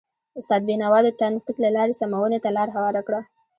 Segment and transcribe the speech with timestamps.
[0.39, 3.21] استناد بینوا د تنقید له لارې سمونې ته لار هواره کړه.